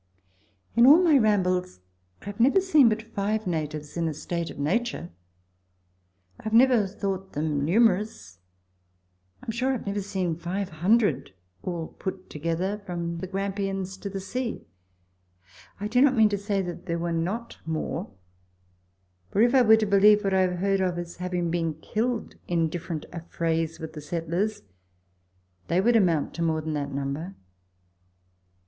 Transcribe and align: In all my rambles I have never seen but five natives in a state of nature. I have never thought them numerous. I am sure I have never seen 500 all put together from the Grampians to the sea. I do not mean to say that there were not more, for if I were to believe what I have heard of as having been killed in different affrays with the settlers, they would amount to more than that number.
In 0.75 0.87
all 0.87 0.97
my 0.99 1.15
rambles 1.15 1.79
I 2.23 2.25
have 2.25 2.39
never 2.39 2.59
seen 2.59 2.89
but 2.89 3.13
five 3.13 3.45
natives 3.45 3.95
in 3.95 4.07
a 4.07 4.15
state 4.15 4.49
of 4.49 4.57
nature. 4.57 5.11
I 6.39 6.43
have 6.45 6.53
never 6.53 6.87
thought 6.87 7.33
them 7.33 7.63
numerous. 7.63 8.39
I 9.43 9.45
am 9.45 9.51
sure 9.51 9.69
I 9.69 9.71
have 9.73 9.85
never 9.85 10.01
seen 10.01 10.35
500 10.37 11.35
all 11.61 11.89
put 11.89 12.31
together 12.31 12.79
from 12.83 13.19
the 13.19 13.27
Grampians 13.27 13.95
to 13.97 14.09
the 14.09 14.19
sea. 14.19 14.65
I 15.79 15.87
do 15.87 16.01
not 16.01 16.15
mean 16.15 16.29
to 16.29 16.37
say 16.39 16.63
that 16.63 16.87
there 16.87 16.97
were 16.97 17.11
not 17.13 17.59
more, 17.63 18.11
for 19.29 19.39
if 19.43 19.53
I 19.53 19.61
were 19.61 19.77
to 19.77 19.85
believe 19.85 20.23
what 20.23 20.33
I 20.33 20.41
have 20.41 20.57
heard 20.57 20.81
of 20.81 20.97
as 20.97 21.17
having 21.17 21.51
been 21.51 21.75
killed 21.75 22.37
in 22.47 22.69
different 22.69 23.05
affrays 23.13 23.79
with 23.79 23.93
the 23.93 24.01
settlers, 24.01 24.63
they 25.67 25.79
would 25.79 25.95
amount 25.95 26.33
to 26.33 26.41
more 26.41 26.59
than 26.61 26.73
that 26.73 26.91
number. 26.91 27.35